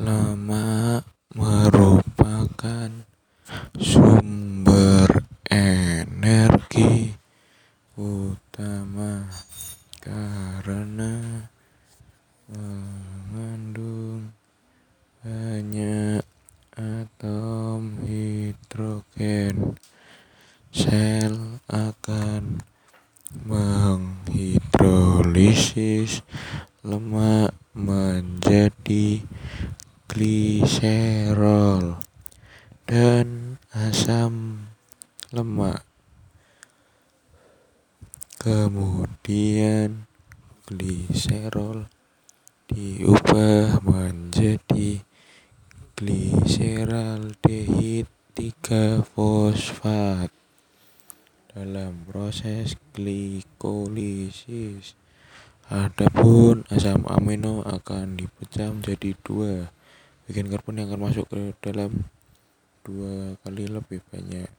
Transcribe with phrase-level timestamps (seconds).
[0.00, 1.04] Lemak
[1.36, 2.88] merupakan
[3.76, 7.12] sumber energi
[8.00, 9.28] utama
[10.00, 11.44] karena
[12.48, 14.32] mengandung
[15.20, 16.24] banyak
[16.80, 19.76] atom hidrogen.
[20.72, 22.64] Sel akan
[23.44, 26.24] menghidrolisis
[26.80, 29.28] lemak menjadi
[30.10, 32.02] gliserol
[32.82, 34.66] dan asam
[35.30, 35.86] lemak.
[38.42, 40.10] Kemudian
[40.66, 41.86] gliserol
[42.66, 44.98] diubah menjadi
[45.94, 50.34] gliseraldehid 3 fosfat
[51.54, 54.98] dalam proses glikolisis.
[55.70, 59.70] Adapun asam amino akan dipecah menjadi dua
[60.30, 61.90] bagian karbon yang akan masuk ke dalam
[62.86, 64.50] dua kali lebih banyak.